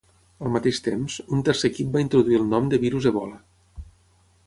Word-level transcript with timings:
Al 0.45 0.55
mateix 0.55 0.79
temps, 0.87 1.17
un 1.37 1.45
tercer 1.49 1.71
equip 1.73 1.93
va 1.97 2.03
introduir 2.07 2.41
el 2.41 2.51
nom 2.57 2.73
de 2.73 2.83
virus 2.87 3.11
Ebola. 3.15 3.41